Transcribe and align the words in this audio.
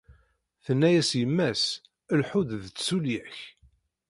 Tenna-as 0.65 1.11
yemma-s 1.19 1.63
lhu-d 2.17 2.49
d 2.63 2.65
tsulya-k. 2.71 3.37